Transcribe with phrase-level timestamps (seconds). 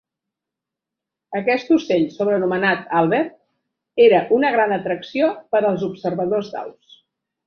[1.39, 3.35] Aquest ocell, sobrenomenat "Albert",
[4.09, 6.97] era una gran atracció per als observadors d'aus.